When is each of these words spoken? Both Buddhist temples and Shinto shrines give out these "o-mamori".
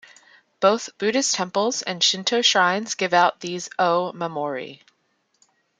Both 0.59 0.97
Buddhist 0.97 1.35
temples 1.35 1.83
and 1.83 2.03
Shinto 2.03 2.41
shrines 2.41 2.95
give 2.95 3.13
out 3.13 3.39
these 3.41 3.69
"o-mamori". 3.77 4.81